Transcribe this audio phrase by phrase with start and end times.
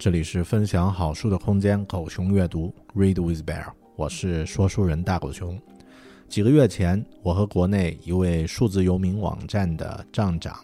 [0.00, 5.60] 这里是分享好书的空间，狗熊阅读，Read with Bear，我是说书人大狗熊。
[6.26, 10.58] 几个月前，我和国内一位数字游民网站的站长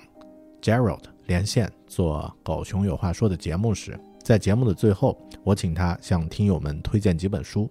[0.63, 7.71] Gerald 连线做《狗熊有话说》的节目时，在节目的最后，我请他向听友们推荐几本书。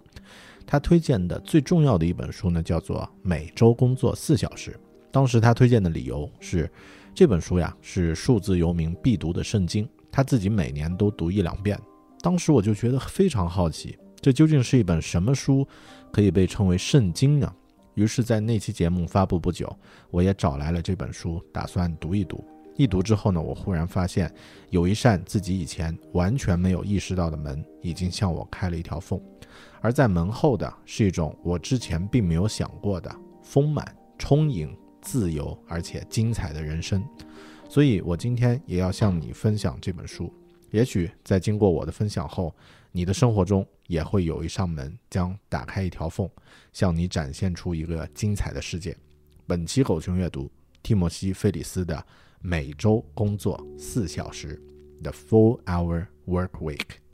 [0.68, 4.70] 他推荐的最重要的一本书呢，叫做《每周工作四小时》。
[5.12, 6.72] 当时他推荐的理由是，
[7.16, 9.90] 这本书呀是数字游民必读的圣经。
[10.16, 11.78] 他自己每年都读一两遍，
[12.22, 15.68] 当时我就觉得非常好奇，这究竟是一本什么书，
[16.10, 17.54] 可以被称为圣经呢？
[17.96, 19.70] 于是，在那期节目发布不久，
[20.12, 22.42] 我也找来了这本书，打算读一读。
[22.78, 24.34] 一读之后呢，我忽然发现，
[24.70, 29.20] 有一扇自己以前完全没有意识到的门，已经向我开了一条缝，
[29.82, 33.86] 而在门后的是一种我之前并没有想过的丰满、
[34.18, 37.04] 充盈、自由而且精彩的人生。
[37.76, 40.34] 所以，我今天也要向你分享这本书。
[40.72, 42.56] 也许在经过我的分享后，
[42.94, 46.30] 你的生活中也会有一扇门将打开一条缝，
[46.72, 48.96] 向你展现出一个精彩的世界。
[49.46, 50.50] 本期狗熊阅读，
[50.82, 51.94] 蒂莫西·费里斯的
[52.40, 54.58] 《每周工作四小时》
[55.04, 57.05] （The Four-Hour Work Week）。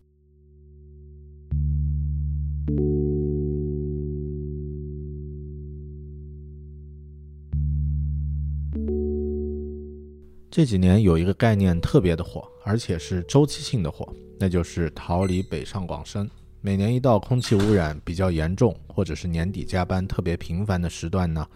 [10.52, 14.06] 这几年有一个概念特别的火，而且是周期性的火，
[14.38, 16.30] 那就是逃离北上广深。
[16.60, 21.48] 每年一到空气污染比较严重，或者是年底加班特别频繁的时段呢，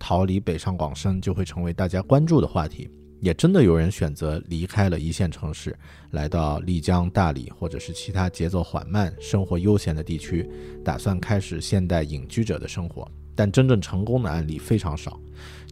[0.00, 2.90] 逃离北上广深就会成为大家关注的话题。
[3.20, 5.78] 也真的有人选择离开了一线城市，
[6.10, 10.50] 来到丽江、大理或者是其他节奏缓慢、生活悠闲的地区，
[10.84, 13.08] 打算开始现代隐居者的生活。
[13.40, 15.18] 但真正成功的案例非常少，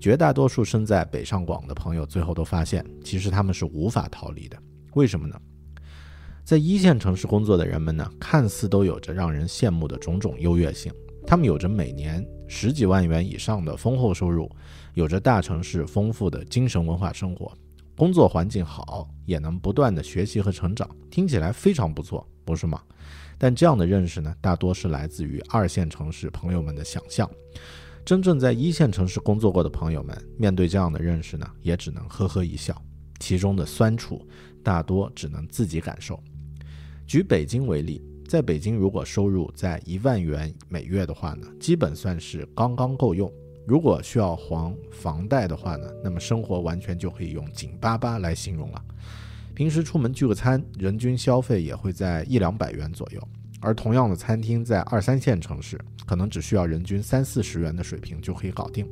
[0.00, 4.56] 绝大多数身在北上广的朋友最后都发现，其实他们是无法逃离的。
[4.94, 5.38] 为什么呢？
[6.44, 10.90] 在一线城市工作的人们呢，看似都有着让人羡慕的种种优越性，
[11.26, 14.50] 他们有着每年十几万元以上的丰厚收入，
[14.94, 17.52] 有着大城市丰富的精神文化生活，
[17.98, 22.80] 工作环境好，也能不断的学习和成长，听起来非常不错，不是吗？
[23.36, 27.28] 但这样的认识呢，大多是来自于二线城市朋友们的想象。
[28.04, 32.80] 真正在一线城市工作过的朋友们，面对这样的认识呢，也只能呵呵一笑。
[33.18, 34.24] 其中的酸楚，
[34.62, 36.22] 大多只能自己感受。
[37.04, 43.28] 举北京为例，在北京，如果收入在一万元每月的话呢，基本算是刚刚够用。
[43.68, 48.82] 如果需要还房贷的话呢，那么生活完全就可以用紧巴巴来形容了。
[49.54, 53.20] 平时出门聚个餐，人均消费也会在一两百元左右，
[53.60, 58.88] 而同样的餐厅在二三线城市，可能只需要人均三四十元的水平就可以搞定。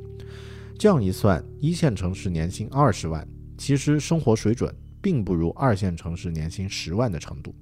[0.77, 3.27] 这样一算，一线城市年薪二十万，
[3.57, 4.71] 其实生活水准
[5.01, 7.55] 并不如二线城市年薪十万的程度。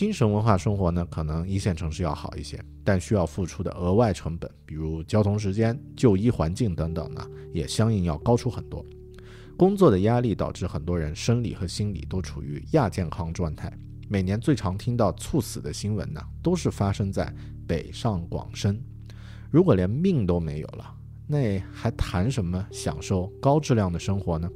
[0.00, 8.82] 精神文化生活呢，可能一线城市要好一些，但需要付出的额外成本，比如交通时间、就医环境等等呢，也相应要高出很多。
[9.58, 13.70] 工作的压力导致很多人生理和心理都处于亚健康状态。
[14.08, 17.30] 每年最常听到猝死的新闻呢，都是发生在
[17.66, 18.82] 北上广深。
[19.50, 20.94] 如果连命都没有了，
[21.26, 24.48] 那还谈什么享受高质量的生活呢？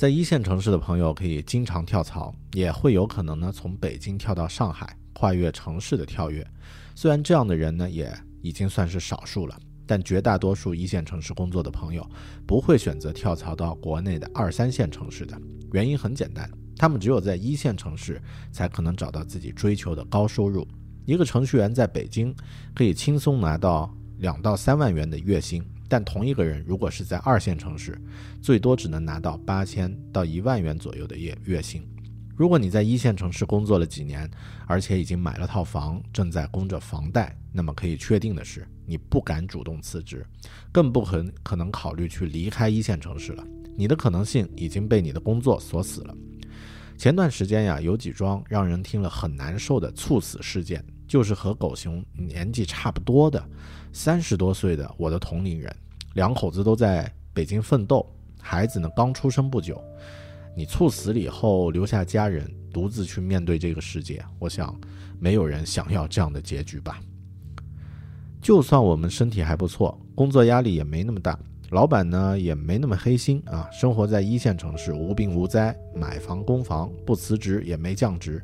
[0.00, 6.42] 在一线城市的朋友可以经常跳槽，也会有可能呢从北京跳到上海，跨越城市的跳跃。
[6.94, 8.10] 虽然这样的人呢也
[8.40, 9.54] 已经算是少数了，
[9.86, 12.02] 但绝大多数一线城市工作的朋友
[12.46, 15.38] 不会选择跳槽到国内的二三线城市的。
[15.72, 18.18] 原因很简单，他们只有在一线城市
[18.50, 20.66] 才可能找到自己追求的高收入。
[21.04, 22.34] 一个程序员在北京
[22.74, 25.62] 可以轻松拿到两到三万元的月薪。
[25.90, 28.00] 但同一个人如果是在二线城市，
[28.40, 31.84] 最多只能拿到八千到一万元左右的月月薪。
[32.36, 34.30] 如果你在一线城市工作了几年，
[34.66, 40.24] 而且已经买了套房，正在供着房贷，那么可以确定的是，你不敢主动辞职，
[40.70, 43.44] 更不可可能考虑去离开一线城市了。
[43.76, 46.16] 你的可能性已经被你的工作锁死了。
[46.96, 53.44] 前段时间呀，有几桩让人听了很难受的猝死事件，就是和狗熊年纪差不多的。
[53.92, 55.74] 三十多岁的我的同龄人，
[56.14, 58.06] 两口子都在北京奋斗，
[58.40, 59.82] 孩子呢刚出生不久。
[60.56, 64.72] 你猝死了以后，留下家人独自去面对这个世界，我想
[65.18, 67.00] 没有人想要这样的结局吧。
[68.40, 71.36] 就算我们身体还不错，工作压力也没那么大，
[71.70, 78.40] 老板呢也没那么黑心啊，生活在一线城市，无病无灾，买房供房，不辞职也没降职，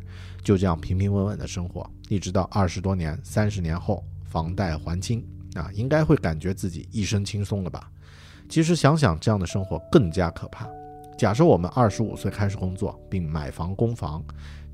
[0.46, 5.26] 就这样平平稳稳的生活，一直到二十多年、三十年后，房贷还清。
[5.56, 7.90] 啊，应该会感觉自己一身轻松了吧？
[8.48, 10.69] 其实想想这样的生活更加可怕。
[11.19, 14.22] 假设我们二十五岁开始工作并买房供房，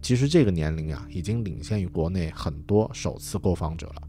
[0.03, 4.03] 其实这个年龄啊已经领先于国内很多首次购房者了。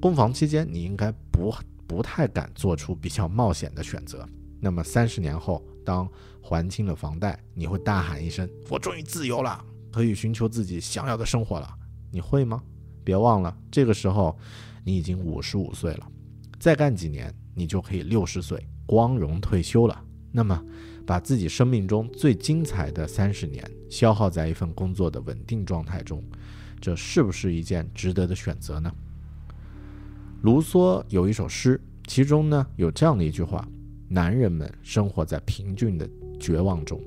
[0.00, 1.54] 供房期间，你应该不
[1.86, 4.28] 不太敢做出比较冒险的选择。
[4.60, 6.06] 那么三十年后，当
[6.42, 9.64] 还清了房贷，你会大喊一声：“我终于自由了，
[9.98, 11.68] 可以寻求自己想要的生活了。”
[12.12, 12.62] 你会吗？
[13.02, 14.38] 别忘了，这个时候。
[14.84, 16.10] 你已经五十五岁了，
[16.58, 20.02] 再干几年，你就可以六十岁光荣退休了。
[20.32, 20.64] 那么，
[21.04, 26.24] 把自己生命中最精彩的三十年消耗在一份工作的稳定状态中，
[26.80, 28.90] 这是不是一件值得的选择呢？
[30.40, 33.68] 卢梭有一首诗，其中呢有这样的一句话
[34.08, 36.08] ：“男人们生活在贫俊的
[36.40, 36.98] 绝望中。”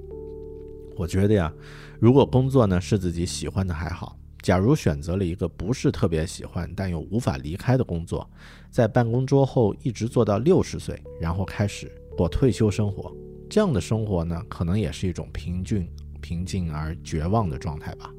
[1.02, 1.52] 我觉得呀，
[2.00, 4.16] 如果工作呢是自己喜欢的还好。
[4.44, 8.30] 假如选择了一个不是特别喜欢但又无法离开的工作，
[8.70, 13.12] 在办公桌后一直做到六十岁，然后开始过退休生活，
[13.50, 15.90] 这样的生活呢，可能也是一种平静、
[16.22, 18.14] 平静而绝望的状态吧。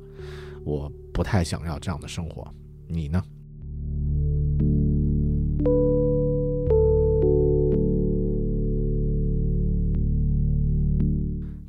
[0.65, 2.53] 我不太想要这样的生活，
[2.89, 3.23] 你呢？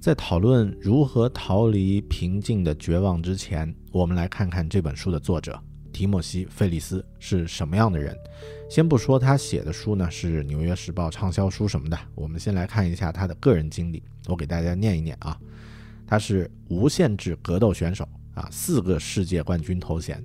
[0.03, 5.57] 在讨论如何逃离平静的绝望之前，我们来看看这本书的作者
[5.93, 8.13] 提莫西·费利斯是什么样的人。
[8.69, 14.03] 先不说他写的书呢是《纽约时报》畅销书什么的，我们先来看一下他的个人经历。
[14.27, 15.39] 我给大家念一念啊，
[16.05, 20.21] 他是无限制格斗选手啊，四个世界冠军头衔，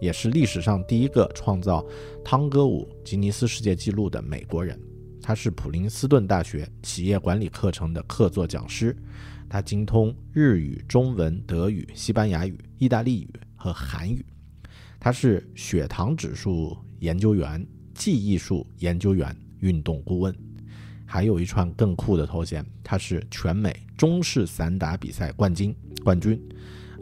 [0.00, 1.86] 也是历史上第一个创造
[2.24, 4.76] 汤歌舞吉尼斯世界纪录的美国人。
[5.22, 8.94] 他是普林斯顿大学企业管理课程的客座讲师，
[9.48, 14.24] 他精通日语、中文、德语、西班牙语、意大利语和韩语。
[14.98, 17.64] 他是血糖指数研究员、
[17.94, 20.34] 记忆术研究员、运动顾问，
[21.06, 26.40] 还有一串更酷的头衔，他是全美中式散打比赛冠军冠军，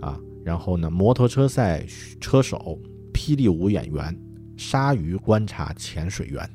[0.01, 1.87] 啊，然后呢，摩托车赛
[2.21, 2.79] 车手、
[3.15, 4.15] 霹雳舞演员、
[4.59, 6.51] 鲨鱼观察潜水员。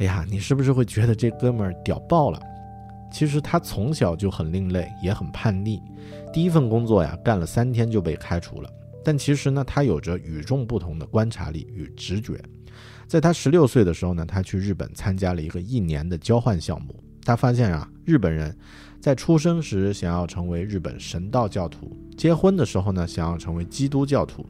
[0.00, 2.40] 哎呀，你是不是会觉得这哥们儿屌爆了？
[3.12, 5.78] 其实他从小就很另类，也很叛逆。
[6.32, 8.70] 第一份工作呀，干了三天就被开除了。
[9.04, 12.42] 但其实呢，他有着与众不同的观察力与直觉。
[13.06, 16.94] 在他十六岁的时候呢，他去日本参加了一个一年的交换项目。
[17.22, 18.56] 他发现啊，日本人
[19.02, 24.46] 在出生时想要成为日本神道教徒，结婚的时候呢想要成为基督教徒，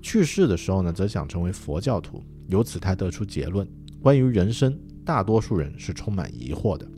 [0.00, 2.24] 去世的时候呢则想成为佛教徒。
[2.46, 3.68] 由此他得出结论：
[4.00, 4.74] 关于人生。
[5.04, 6.88] 大多数人是充满疑惑的，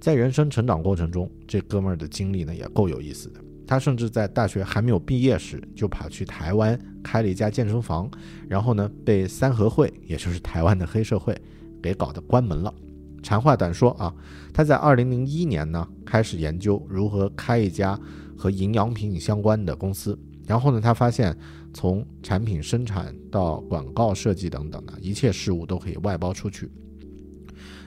[0.00, 3.40] 在人生成长过程中，这哥们儿的经历呢也够有意思的。
[3.66, 8.10] 他甚至在大学还没有毕业时，就跑去台湾开了一家健身房，
[8.48, 11.40] 然后呢被三合会，也就是台湾的黑社会，
[11.80, 12.74] 给搞得关门了。
[13.22, 14.12] 长话短说啊，
[14.52, 17.96] 他在二零零一年呢开始研究如何开一家
[18.36, 21.36] 和营养品相关的公司，然后呢他发现
[21.72, 26.68] 从产品生产到广告设计等等的一切事物都可以外包出去。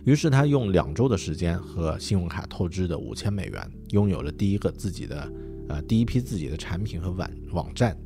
[0.05, 5.31] 于是他用两周的时间和信用卡透支的五千美元，拥有了第一个自己的，
[5.69, 7.98] 呃，第一批自己的产品和网网站。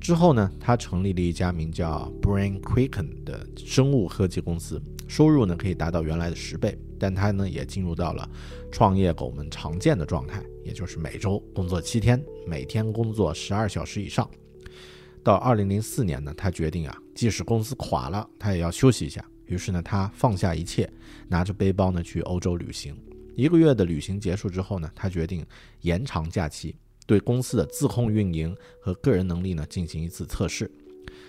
[0.00, 6.78] 之后呢，他成立了一家名叫 Brain Quicken 的生物科技公司，收入呢可以达到原来的十倍。
[6.98, 8.26] 但他呢也进入到了
[8.70, 14.28] 创业狗们常见的状态，也就是每周工作七天，每天工作十二小时以上。
[15.22, 19.24] 到二零零四年呢，他决定啊，即使公司垮了，他也要休息一下。
[19.46, 20.90] 于是呢，他放下一切，
[21.28, 22.96] 拿着背包呢去欧洲旅行。
[23.36, 25.44] 一个月的旅行结束之后呢，他决定
[25.82, 26.74] 延长假期，
[27.06, 30.70] 对公司的自控运营和个人能力呢进行一次测试。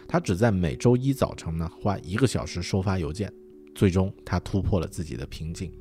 [0.08, 3.32] 他只在每周一早晨呢花一个小时收发邮件。
[3.74, 5.72] 最终，他突破了自己的瓶颈，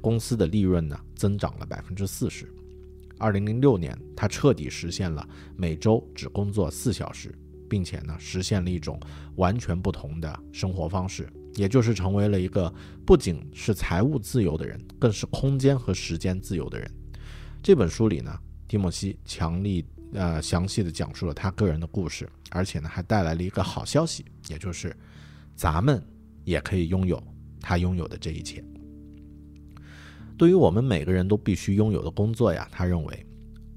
[0.00, 2.46] 公司的利润呢增长了百分之四十。
[3.16, 7.34] 二零零六年，他彻底实现了每周只工作四小时。
[7.68, 8.98] 并且呢，实现了一种
[9.36, 12.72] 完全不同的生活方式，也就是成为了一个
[13.06, 16.90] 不仅是财务自由的人，更是空间和时间自由的人。
[17.62, 24.96] 这本书里呢，蒂莫西强力呃详细的讲述了他个人的故事，而且呢，还带来了一个好消息，也就是
[25.54, 26.02] 咱们
[26.44, 27.22] 也可以拥有
[27.60, 28.64] 他拥有的这一切。
[30.36, 33.26] 对于我们每个人都必须拥有的工作呀，他认为。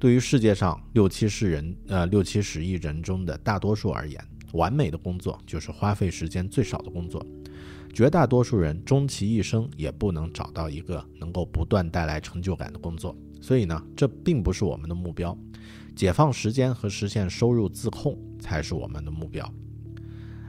[0.01, 4.19] 对于世界上六七十人，呃六七十亿人中的大多数而言，
[4.53, 7.23] 完美的工作就是花费时间最少的工作。
[7.93, 13.15] 绝大多数人终其一生也不能找到一个能够不断带来成就感的工作。
[13.39, 15.37] 所以呢，这并不是我们的目标。
[15.95, 19.47] 解放时间和实现收入自控才是我们的目标。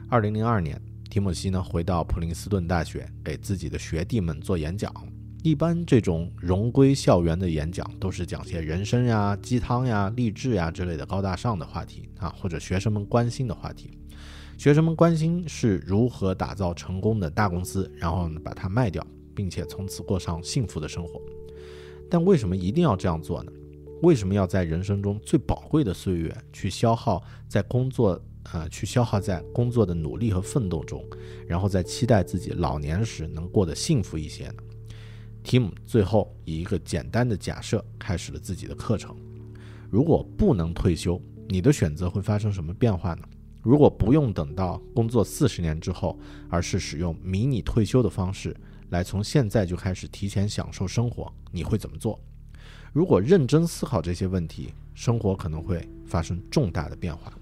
[0.09, 0.81] 二零零二年，
[1.11, 4.91] 提姆西呢回到普林斯顿大学，给自己的学弟们做演讲。
[5.43, 13.91] 一般这种荣归校园的演讲，都是讲些人生呀、鸡汤呀、励志呀之类的高大上的话题啊，或者学生们关心的话题。
[14.57, 21.21] 学生们关心是如何打造成功的大公司，然后呢把它卖掉，并且从此过上幸福的生活。
[22.09, 23.51] 但为什么一定要这样做呢？
[24.03, 28.21] 为什么要在人生中最宝贵的岁月去消耗在工作，
[28.53, 31.05] 呃，去消耗在工作的努力和奋斗中，
[31.49, 34.55] 然后再期待自己老年时能过得幸福一些呢
[35.43, 39.17] 提姆最后以一个简单的假设开始了自己的课程：
[39.91, 43.29] 如果不能退休，你的选择会发生什么变化呢？
[43.61, 46.19] 如果不用等到工作四十年之后，
[46.49, 48.57] 而是使用迷你退休的方式
[48.91, 52.19] 来从现在就开始提前享受生活，你会怎么做？
[52.93, 57.33] 如果认真思考这些问题，生活可能会发生重大的变化。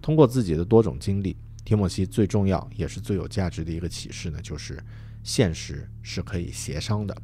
[0.00, 4.82] 通过自己的多种经历，提莫西最重要也是最有价值的一个启示呢，就是。
[5.22, 7.16] 现实是可以协商的，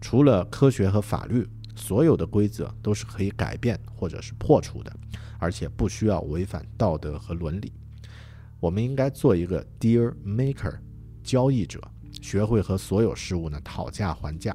[0.00, 4.92] 除了科学和法律，所有的规则都是可以改变或者是破除的，
[5.38, 7.72] 而且不需要违反道德和伦理。
[8.60, 10.78] 我们应该做一个 deal maker，
[11.22, 11.80] 交易者，
[12.20, 14.54] 学会和所有事物呢讨价还价。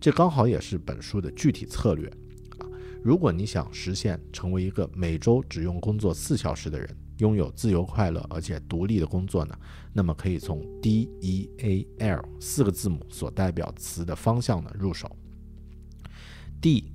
[0.00, 2.08] 这刚好也是本书的具体策略
[2.58, 2.66] 啊。
[3.02, 6.96] 如果你想实现成为一个每周只用工作四小时的人。
[7.18, 9.58] 拥有自由、快乐而且独立的工作呢？
[9.92, 15.14] 那么可以从 D E A L 四个字母所代表词的方向呢入手。
[16.60, 16.92] D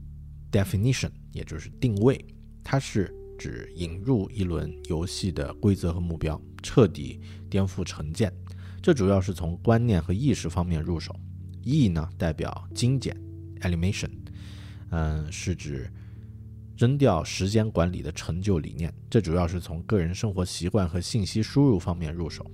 [0.51, 2.25] definition 也就是定位，
[2.63, 8.33] 它是指引入一轮游戏的规则和目标，彻底颠覆成见。
[8.81, 11.15] 这主要是从观念和意识方面入手。
[11.63, 13.15] E 呢代表精简
[13.61, 14.09] elimination，
[14.89, 15.91] 嗯，是指。
[16.77, 22.45] 扔掉时间管理的成就理念，这主要是从个人生活习惯和信息输入方面入手。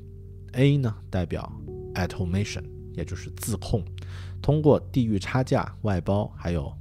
[0.53, 1.51] A 呢代表
[1.95, 2.63] automation，
[2.93, 3.83] 也就是自控，
[4.41, 6.73] 通过地域差价、外包还有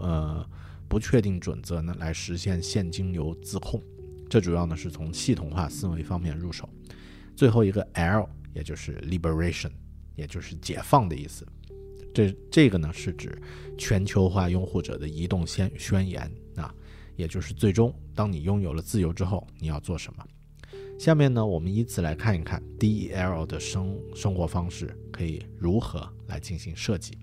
[0.00, 0.44] 呃
[0.88, 3.80] 不确定准则呢来实现现金流自控，
[4.28, 6.68] 这主要呢是从系统化思维方面入手。
[7.36, 9.70] 最后一个 L，也就是 liberation，
[10.16, 11.46] 也就是解放的意思。
[12.12, 13.40] 这这个呢是指
[13.76, 16.28] 全球化拥护者的移动宣宣言。
[17.18, 20.24] 也就是最终，当你拥有了自由之后，你要做什么？
[21.00, 27.18] 下面呢，我们依次来看一看 DEL 的生生活方式可以如何来进行设计。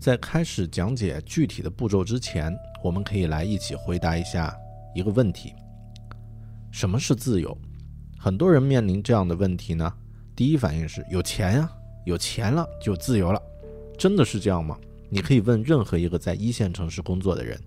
[0.00, 2.52] 在开始讲解具体的步骤之前，
[2.82, 4.52] 我们可以来一起回答一下
[4.92, 5.54] 一个问题：
[6.72, 7.56] 什么是自由？
[8.18, 9.94] 很多人面临这样的问题呢？
[10.34, 11.70] 第一反应是有钱呀，
[12.06, 13.40] 有钱了就自由了，
[13.98, 14.78] 真的是这样吗？
[15.10, 17.60] 你可以问任何一个在一线城市工作的人，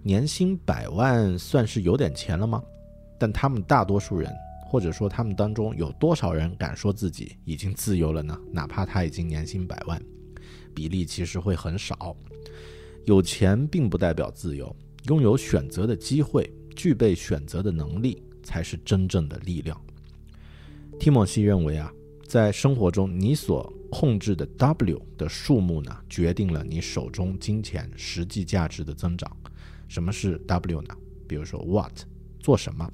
[0.00, 2.62] 年薪百万算是有点钱了吗？
[3.18, 4.32] 但他们大多数人，
[4.64, 8.38] 或者说他们当中有多少人敢说自己已经自由了呢？
[8.52, 10.00] 哪怕他已经年薪百万，
[10.72, 12.16] 比例其实会很少。
[13.06, 14.74] 有钱并不代表自由，
[15.08, 19.78] 拥有选择的机会，具备选择的能力，才是真正的力量。
[21.00, 21.92] 提莫西认为啊。
[22.26, 29.30] 在生活中，你所控制的 W 的数目呢，决定了你手中金钱实际价值的增长。
[29.86, 30.96] 什么是 W 呢？
[31.28, 31.92] 比如说 What
[32.40, 32.90] 做什么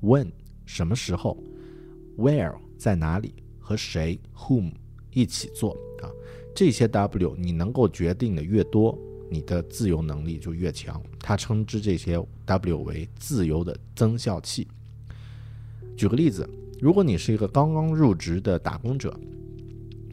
[0.00, 0.30] ，When
[0.64, 1.36] 什么时候
[2.16, 4.72] ，Where 在哪里和谁 whom
[5.12, 6.08] 一起做啊，
[6.54, 11.02] 这些 W 你能够决定的越多，你的自由能力就越强。
[11.20, 14.66] 他称之这些 W 为自由的增效器。
[15.96, 16.48] 举个例子，
[16.80, 19.18] 如果你是一个刚刚入职的打工者，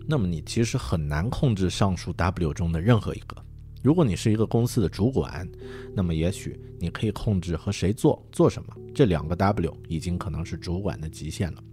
[0.08, 3.38] 那么你其实很难控制上述 W 中的任何一个。
[3.84, 5.48] 如果你是一个公司的主管，
[5.94, 11.64] 那么也许你可以控制和谁做做什么，这两个 W 已经可能是主管的极限了。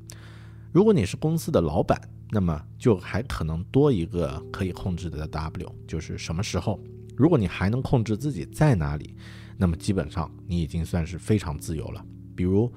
[0.71, 1.99] 如果你是公司的老板，
[2.31, 6.79] 那么就还可能多一个可以控制的 W，就是什么时候。
[7.17, 9.17] 如果你还能控制自己在哪里，
[9.57, 12.05] 那么基本上你已经算是非常自由了。
[12.35, 12.71] 比如，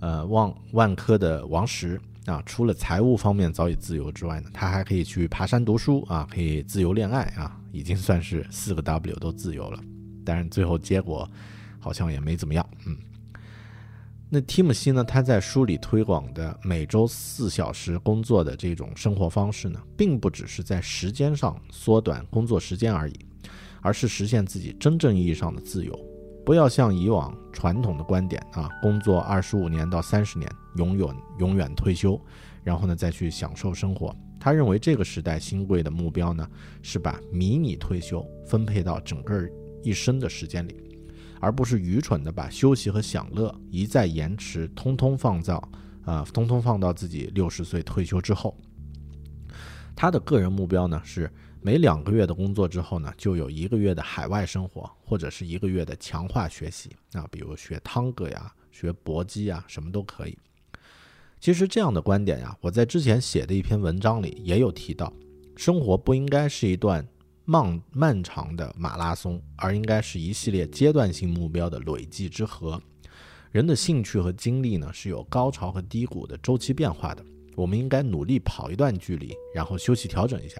[0.00, 2.00] 呃，万万科的王石。
[2.26, 9.82] 啊，除了财务方面早已自由之外呢，他还可以去爬山读书啊，可以自由恋爱啊，已经算是四个 W 都自由了。
[10.26, 11.26] 但是最后结果
[11.78, 12.68] 好像也没怎么样。
[12.84, 12.94] 嗯，
[14.28, 23.18] 那提姆西呢，他在书里推广的每周四小时工作的这种生活方式呢，并不只是在时间上缩短工作时间而已，
[23.80, 25.98] 而是实现自己真正意义上的自由。
[26.48, 31.06] 不要像以往传统的观点啊，工作二十五年到三十年，永远
[31.40, 32.18] 永远退休，
[32.64, 34.16] 然后呢再去享受生活。
[34.40, 36.48] 他认为这个时代新贵的目标呢，
[36.80, 39.46] 是把迷你退休分配到整个
[39.82, 40.74] 一生的时间里，
[41.38, 45.68] 而不是愚蠢的把休息和享乐一再延迟，通通放到
[46.06, 48.56] 啊，通通放到自己六十岁退休之后。
[50.00, 51.28] 他的个人目标呢是。
[51.60, 60.38] 每两个月的工作之后呢，就有一个月的海外生活，或者是一个月的强化学习啊，比如学汤哥呀、学搏击啊，什么都可以。
[61.40, 65.12] 其实这样的观点呀，我在之前写的一篇文章里也有提到，
[65.56, 67.04] 生活不应该是一段
[67.44, 72.80] 漫漫长的马拉松，而应该是一系列阶段性目标的累计之和。
[73.50, 77.24] 人的兴趣和精力呢，是有高潮和低谷的周期变化的。
[77.58, 80.56] 我们应该努力跑一段距离，然后休息调整一下，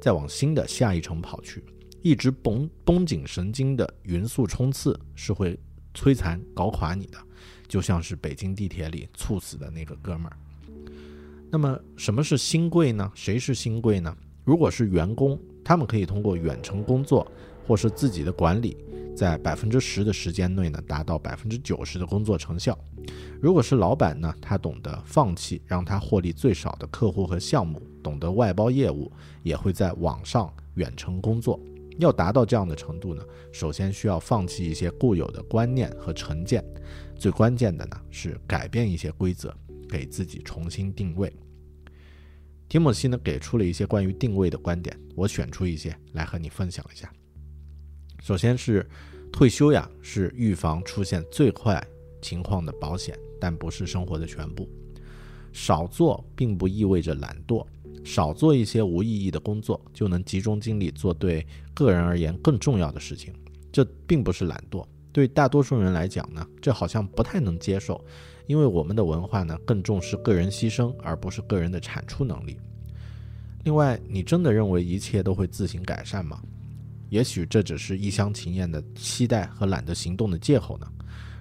[0.00, 1.64] 再往新的下一程跑去。
[2.02, 5.58] 一直绷绷紧神经的匀速冲刺是会
[5.92, 7.18] 摧残搞垮你的，
[7.66, 10.36] 就像是北京地铁里猝死的那个哥们儿。
[11.50, 13.10] 那么什么是新贵呢？
[13.12, 14.16] 谁是新贵呢？
[14.44, 17.26] 如果是员工，他们可以通过远程工作
[17.66, 18.76] 或是自己的管理。
[19.16, 22.78] 在百分之十的时间内呢，达到百分之九十的工作成效。
[23.40, 29.10] 如果是老板呢，他懂得放弃让他获利最少的客户和项目，懂得外包业务，
[29.42, 31.58] 也会在网上远程工作。
[31.98, 36.62] 要达到这样的程度呢，首先需要放弃一些固有的观念和成见。
[37.16, 39.54] 最关键的呢，是改变一些规则，
[39.88, 41.34] 给自己重新定位。
[42.68, 47.10] 提莫西呢，给出了一些关于定位的观点，我选出一些来和你分享一下。
[48.26, 48.84] 首先是
[49.30, 51.80] 退休呀，是预防出现最坏
[52.20, 54.68] 情况的保险，但不是生活的全部。
[55.52, 57.64] 少做并不意味着懒惰，
[58.04, 63.32] 少做一些无意义的工作，就能集中精力做对个人而言更重要的事情。
[63.70, 68.04] 这并不是懒惰，对大多数人来讲呢，这好像不太能接受，
[68.48, 72.56] 因为我们的文化呢更重视个人牺牲，而不是个人的产出能力。
[73.62, 76.42] 另外，你真的认为一切都会自行改善吗？
[77.08, 80.86] 也许这只是一厢情愿的期待和懒得行动的借口呢。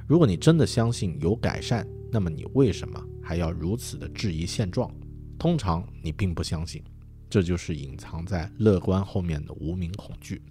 [0.07, 4.93] 如果你真的相信有改善，那么你为什么还要如此的质疑现状？
[5.39, 6.83] 通常你并不相信，
[7.29, 10.41] 这就是隐藏在乐观后面的无名恐惧。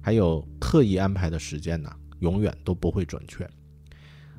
[0.00, 3.48] 还有刻意安排的时间呢，永远都不会准确。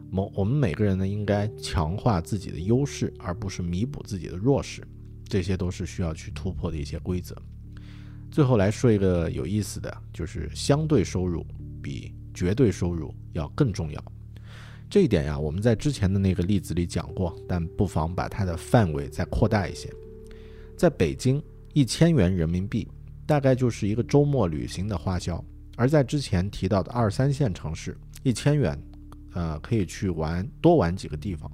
[0.09, 4.81] 某我们每个人呢，应该强化自己的优势，而不是弥补自己的弱势。
[5.25, 7.39] 这些都是需要去突破的一些规则。
[8.31, 11.45] 最后来说一个有意思的，就是相对收入
[11.83, 14.01] 比绝对收入要更重要。
[14.89, 19.89] 这一点呀，我们在之前的那个例子里讲过，但不妨把它的范围再扩大一些。
[20.77, 22.87] 在北京，一千元人民币
[23.25, 25.43] 大概就是一个周末旅行的花销；
[25.75, 28.81] 而在之前提到的二三线城市，一千元，
[29.33, 31.51] 呃，可以去玩多玩几个地方。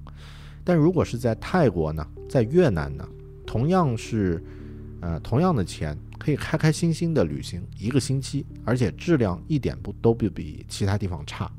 [0.64, 3.08] 但如果是在泰国呢，在越南呢，
[3.46, 4.44] 同样是，
[5.02, 5.98] 呃，同样的钱。
[6.20, 11.50] 可以开开心心的旅行一个星期，而且质量一点不都不比其他地方差。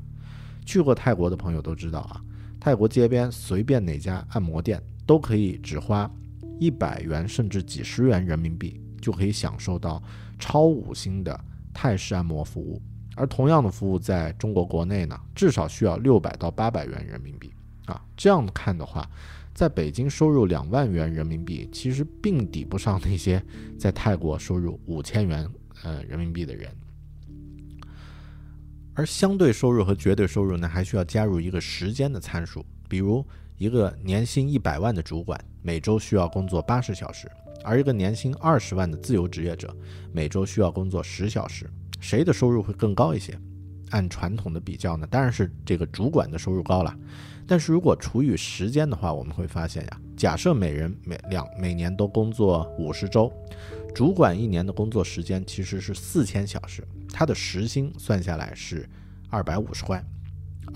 [0.63, 2.21] 去过泰国的朋友都知道啊，
[2.59, 6.11] 泰国街边随便哪家按摩店都可以只花
[6.59, 10.03] 一百元甚至几十元人民币就可以享受到
[10.37, 11.39] 超五星的
[11.73, 12.79] 泰式按摩服务，
[13.15, 17.51] 而同样的服务在中国国内呢，至少需要六百到八百元人民币
[17.85, 17.99] 啊。
[18.15, 19.09] 这样看的话。
[19.53, 23.43] 在北京收入两万元人民币，其实并抵不上那些
[23.77, 25.49] 在泰国收入五千元
[25.83, 26.69] 呃人民币的人。
[28.93, 32.65] 而相对收入和绝对收入呢，还需要加入一个时间的参数。
[32.87, 33.25] 比如，
[33.57, 37.29] 一个年薪一百万的主管，每周需要工作八十小时，
[37.63, 39.73] 而一个年薪二十万的自由职业者
[40.11, 43.39] 每周需要工作十小时，谁的收入会更高一些？
[43.91, 46.95] 按传统的比较呢，当然是这个主管的收入高了。
[47.49, 53.33] 但是如果除以时间的话，我们会发现呀，假设每人每两每年都工作五十周，
[53.95, 58.87] 主管一年的工作时间其实是四千小时，他的时薪算下来是
[59.31, 59.99] 二百五十块，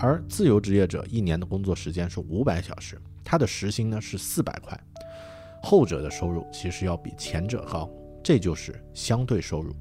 [0.00, 4.76] 而自由职业者一年的工作时间是五百小时，他的时薪呢是四百块，
[5.62, 7.88] 后者的收入其实要比前者高，
[8.20, 9.72] 这就是相对收入。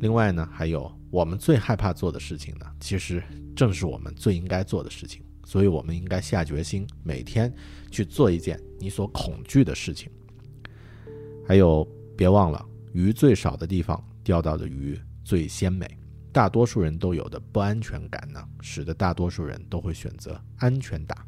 [0.00, 3.22] 另外呢，还有我们最害怕做的事情呢，其实
[3.54, 5.22] 正是我们最应该做的事情。
[5.44, 7.52] 所以，我们应该下决心，每天
[7.90, 10.08] 去做一件你所恐惧的事情。
[11.46, 11.86] 还有，
[12.16, 15.86] 别忘了，鱼最少的地方钓到的鱼最鲜美。
[16.32, 21.26] 大多数人都有的不安全感呢，使得大多数人都会选择安全打。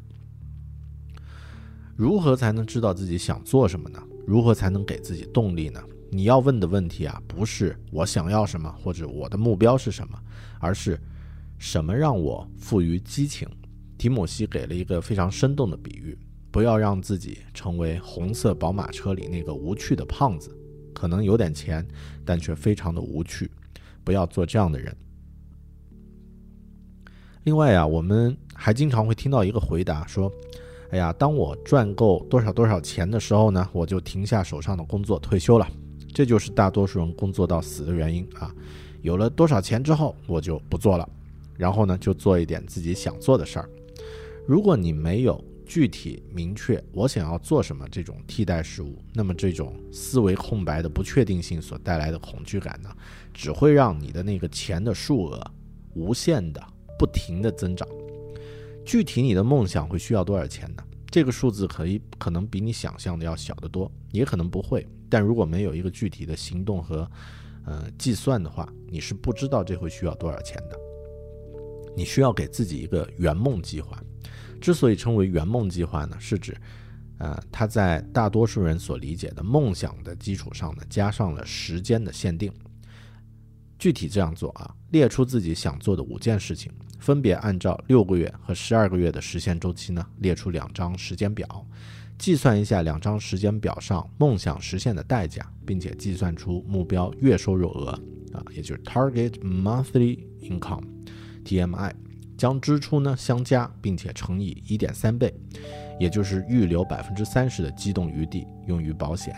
[1.97, 4.01] 如何才能知道自己想做什么呢？
[4.25, 5.83] 如何才能给自己动力呢？
[6.13, 10.19] 你要问的问题啊，不是我想要什么或者我的目标是什么，
[10.59, 10.99] 而是
[11.57, 13.49] 什么让我富于激情。
[13.97, 16.15] 提姆西给了一个非常生动的比喻：
[16.51, 20.55] 不要让自己成为红色宝马车里那个无趣的胖子，
[20.93, 21.83] 可能有点钱，
[22.23, 23.49] 但却非常的无趣。
[24.03, 24.95] 不要做这样的人。
[27.43, 30.31] 另外啊，我们还经常会听到一个回答说。
[30.91, 35.67] 哎呀，当我赚够多少多少钱的时候呢，我就停下手上的工作退休了。
[36.13, 38.53] 这就是大多数人工作到死的原因啊！
[39.01, 41.09] 有了多少钱之后，我就不做了，
[41.57, 43.69] 然后呢，就做一点自己想做的事儿。
[44.45, 52.89] 如果你没有具体明确我想要做什么这种替代事物，那么这种思维空白的不确定性所带来的恐惧感呢，
[53.33, 55.41] 只会让你的那个钱的数额
[55.95, 56.61] 无限的
[56.99, 57.87] 不停的增长。
[58.85, 60.83] 具体你的梦想会需要多少钱呢？
[61.13, 64.83] 这个数字可以可能比你想象的要小得多，也可能不会。
[65.07, 67.07] 但如果没有一个具体的行动和
[67.67, 70.79] 呃计算的话，你是不知道这会需要多少钱的。
[71.95, 74.03] 你需要给自己一个圆梦计划。
[74.59, 76.57] 之所以称为圆梦计划呢，是指
[77.19, 82.51] 呃它在大多数人所理解的梦想的基础上呢，加上了时间的限定。
[83.77, 86.71] 具体这样做啊，列出自己想做的五件事情。
[87.03, 91.67] 分别按照六个月和十二个月的实现周期呢，列出两张时间表，
[92.17, 97.89] 计算一下两张时间表上梦想实现的代价，并且计算出目标月收入额
[98.31, 101.91] 啊，也就是 Target Monthly Income（TMI），
[102.37, 105.35] 将支出呢相加，并且乘以一点三倍，
[105.99, 109.35] 也就是预留百分之三十的机动余地用于保险。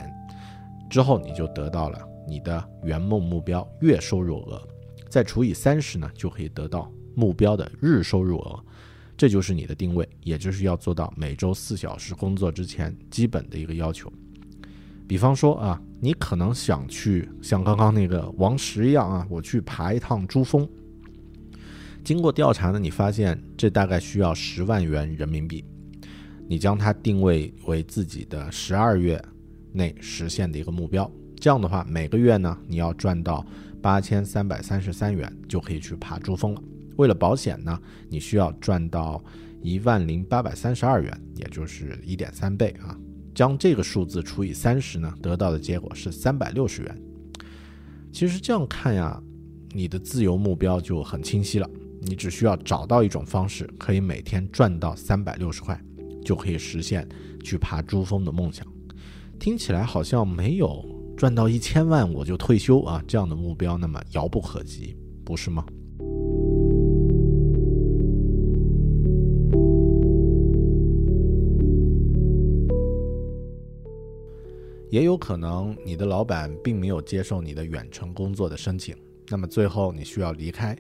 [0.88, 4.62] 之后你就得到了你的圆梦目标月收入额，
[5.10, 6.92] 再除以三十呢，就可以得到。
[7.16, 8.60] 目标的日收入额，
[9.18, 14.12] 这就是你的定位，也就是要做到每周四小时工作之前基本的一个要求。
[15.08, 20.68] 比方说啊，你可能想去像刚刚那个王石一样啊，我去爬一趟珠峰。
[22.04, 25.64] 经过调查呢，你发现这大概需要十万元人民币。
[26.48, 29.20] 你将它定位为自己的十二月
[29.72, 31.10] 内实现的一个目标。
[31.40, 33.46] 这样的话，每个月呢，你要赚到
[33.82, 36.62] 八千三百三十三元，就可以去爬珠峰了。
[36.98, 37.80] 为了保险呢，
[38.10, 39.24] 你需要赚到
[39.62, 42.98] 一万零八百三十二元，也就是一点三倍啊。
[43.34, 47.02] 将这个数字除以三十呢，得到的结果是三百六十元。
[48.12, 49.22] 其实这样看呀，
[49.72, 51.70] 你的自由目标就很清晰了。
[52.02, 55.78] 你只需要找到一种方式，可以每天赚到三百六十块，
[56.24, 57.08] 就可以实现
[57.44, 58.66] 去爬珠峰的梦想。
[59.40, 60.86] 听起来好像没有
[61.18, 65.66] 赚到一千万我就退休啊这样的目标那么遥不可及，不是吗？
[74.96, 78.96] 也有可能你的老板并没有接受你的远程工作的申请，
[79.28, 80.74] 那么最后你需要离开，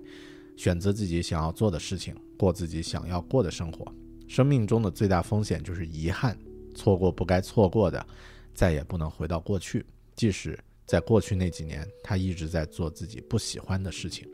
[0.56, 3.86] 选择自己想要做的事情，过自己想要过的生活。
[4.26, 6.40] 生命中的最大风险就是遗憾，
[6.74, 8.08] 错过不该错过的，
[8.54, 9.86] 再也不能回到过去。
[10.16, 14.26] 即使在过去那几年，他一直在做自己不喜欢的事情。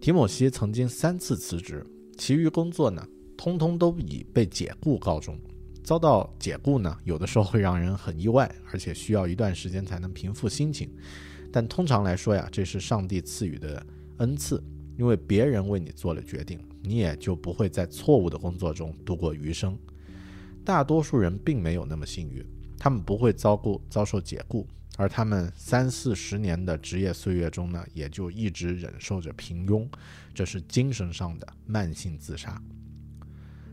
[0.00, 1.86] 提莫西曾经三次辞职，
[2.18, 5.38] 其余工作呢，通通都以被解雇告终。
[5.90, 10.88] 遭到解雇呢，有的时候会让人很意外，而且需要一段时间才能平复心情。
[11.52, 13.84] 但通常来说呀，这是上帝赐予的
[14.18, 14.62] 恩赐，
[14.96, 19.76] 因为别人为你做了决定，你也就不会在错误的工作中度过余生。
[20.64, 22.46] 大多数人并没有那么幸运，
[22.78, 24.64] 他们不会遭雇遭受解雇，
[24.96, 29.88] 而他们三四十年的职业岁月中呢，也就一直忍受着平庸，
[30.32, 32.62] 这是精神上的慢性自杀。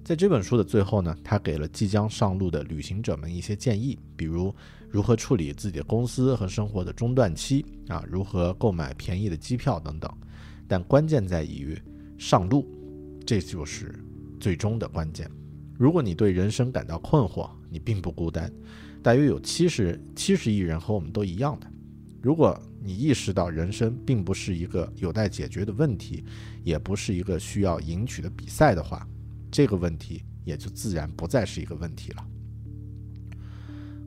[0.08, 4.56] 在这本书的最后呢，他给了即将上路的旅行者们一些建议，比如
[4.90, 10.10] 如何处理自己的公司和生活的中断期啊，如何购买便宜的机票等等。
[10.66, 11.78] 但关键在于
[12.18, 12.66] 上路，
[13.26, 14.02] 这就是
[14.40, 15.30] 最终的关键。
[15.78, 18.50] 如果你对人生感到困惑，你并不孤单，
[19.04, 21.68] 大约有七十七十亿人和我们都一样的。
[22.22, 26.24] 如果你意识到人生并不是一个有待解决的问题，
[26.64, 29.06] 也不是一个需要赢取的比赛的话，
[29.52, 32.26] 这个问题也就自然不再是一个问题了。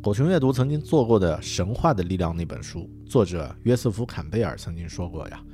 [0.02, 5.44] 狗熊阅读曾经做过的《神话的力量》那本书，作者约瑟夫·坎贝尔曾经说过呀：“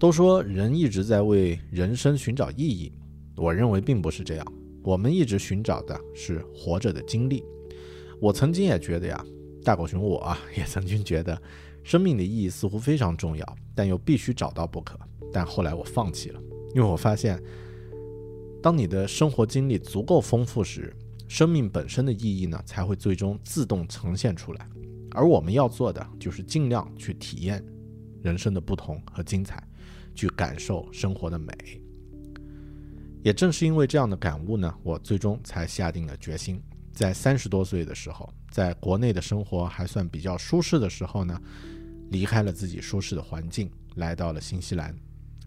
[0.00, 2.90] 都说人一直在为人生寻找意义，
[3.36, 4.52] 我认为并不是这样。
[4.82, 7.44] 我们一直寻找的是活着的经历。
[8.18, 9.22] 我曾经也觉得呀，
[9.62, 11.40] 大狗熊我啊也曾经觉得，
[11.82, 14.98] 生命的意义似乎非常重要，但又必须找到不可。
[15.30, 16.40] 但后来我放弃了，
[16.74, 17.38] 因为我发现。”
[18.62, 20.94] 当你的生活经历足够丰富时，
[21.26, 24.68] 生命本身的意义呢才会最终自动呈现出来。
[25.10, 27.62] 而我们要做的就是尽量去体验
[28.22, 29.60] 人生的不同和精彩，
[30.14, 31.52] 去感受生活的美。
[33.24, 41.40] 也正是因为这样的感悟呢，我最终才下定了决心，在三十多岁的时候，在国内的生活还算比较舒适的时候呢，
[42.10, 44.96] 离开了自己舒适的环境，来到了新西兰。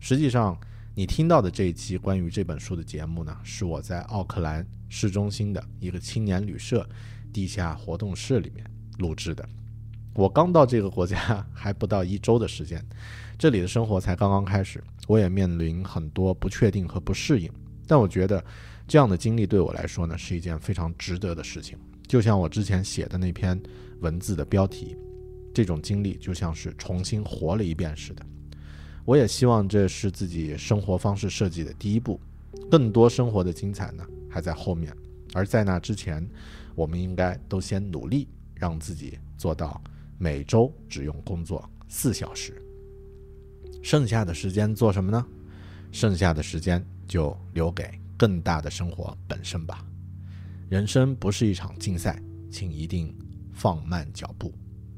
[0.02, 0.60] 实际上。
[0.98, 6.88] 你听到的这一期关于这本书的节目呢，是我在奥克兰市中心的一个青年旅社
[7.34, 8.66] 地下活动室里面
[9.00, 9.46] 录制的。
[10.14, 12.82] 我刚到这个国家还不到一周的时间，
[13.38, 17.52] 这里的生活才刚刚开始，我也面临很多不确定和不适应。
[17.86, 18.42] 但我觉得
[18.88, 21.78] 这样的经历对我来说呢，是一件非常值得的事情。
[22.08, 23.62] 就像我之前写的那篇
[24.00, 24.96] 文字的标题，
[25.54, 28.26] 这种经历就像是重新活了一遍似的。
[29.06, 32.20] 我也希望这是自己生活方式设计的第一步，
[32.72, 34.92] 更多生活的精彩呢还在后面。
[35.34, 36.28] 而在那之前，
[36.74, 39.80] 我们应该都先努力让自己做到
[40.18, 42.60] 每周只用工作四小时，
[43.84, 45.24] 剩下的时间做什么呢？
[45.92, 47.88] 剩下的时间就留给
[48.18, 49.86] 更大的生活本身吧。
[50.68, 53.16] 人生不是一场竞赛，请一定
[53.54, 54.52] 放慢脚步，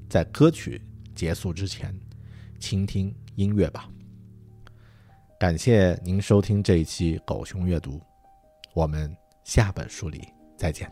[0.08, 0.82] 在歌曲
[1.14, 1.94] 结束之前，
[2.58, 3.90] 倾听音乐吧。
[5.40, 7.92] 感谢您收听这一期《狗熊阅读》，
[8.74, 10.92] 我们下本书里再见。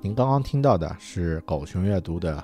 [0.00, 2.42] 您刚刚听到的是《狗熊阅读》的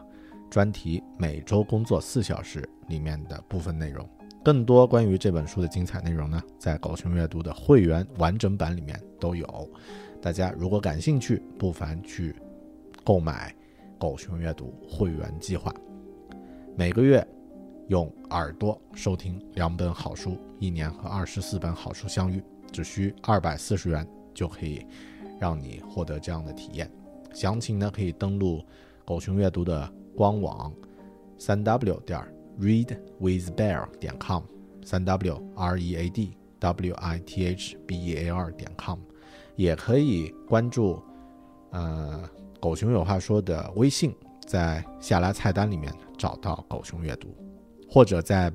[0.50, 4.06] 专题“每周工作四小时”里面的部分内容。
[4.44, 9.66] 更多关于这本书的精彩内容呢，在《狗熊阅读》的会员完整版里面都有。
[10.20, 12.36] 大家如果感兴趣，不妨去
[13.02, 13.54] 购买。
[14.02, 15.72] 狗熊阅读会员计划，
[16.76, 17.24] 每个月
[17.86, 24.84] 用耳朵收听两本好书，一年和二十四本好书相遇，只需二百四十元就可以
[25.38, 26.90] 让你获得这样的体验。
[27.32, 28.60] 详情呢可以登录
[29.04, 30.74] 狗熊阅读的官网，
[31.38, 32.20] 三 w 点
[32.58, 34.42] readwithbear 点 com，
[34.84, 38.98] 三 w r e a d w i t h b e a r 点 com，
[39.54, 41.00] 也可以关注
[41.70, 42.28] 呃。
[42.62, 44.14] 狗熊有话说的微信，
[44.46, 47.26] 在下拉菜单里面找到狗熊阅读，
[47.90, 48.52] 或者在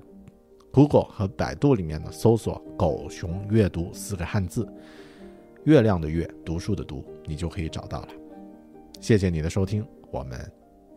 [0.72, 4.66] Google 和百度里面呢搜索“狗熊阅读”四个汉字，
[5.66, 8.08] 月亮的月，读书的读，你就可以找到了。
[9.02, 10.40] 谢谢你的收听，我们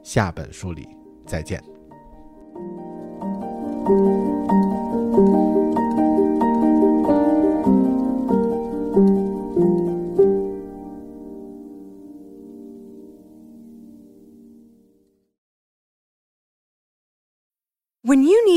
[0.05, 0.87] 下本书里
[1.27, 1.61] 再见。